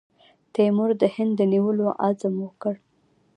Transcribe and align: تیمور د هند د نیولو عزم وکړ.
تیمور 0.53 0.91
د 1.01 1.03
هند 1.15 1.31
د 1.39 1.41
نیولو 1.53 1.87
عزم 2.05 2.35
وکړ. 2.45 2.75